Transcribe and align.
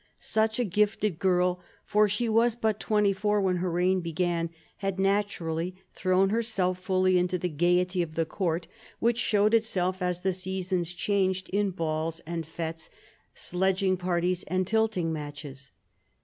Such 0.17 0.57
a 0.57 0.63
gifted 0.63 1.19
girl, 1.19 1.59
for 1.85 2.09
she 2.09 2.27
was 2.27 2.55
but 2.55 2.79
twenty 2.79 3.13
four 3.13 3.39
when 3.39 3.57
her 3.57 3.69
reign 3.69 3.99
began, 4.01 4.49
had 4.77 4.97
naturally 4.99 5.75
thrown 5.93 6.31
herself 6.31 6.79
fully 6.79 7.19
into 7.19 7.37
the 7.37 7.47
gaiety 7.49 8.01
of 8.01 8.15
the 8.15 8.25
court, 8.25 8.65
which 8.97 9.19
showed 9.19 9.53
itself, 9.53 10.01
as 10.01 10.21
the 10.21 10.33
seasons 10.33 10.91
changed, 10.91 11.49
in 11.49 11.69
balls 11.69 12.19
and 12.25 12.45
tetes, 12.45 12.89
sledging 13.35 13.95
parties 13.95 14.41
and 14.47 14.65
tilting 14.65 15.13
matches. 15.13 15.69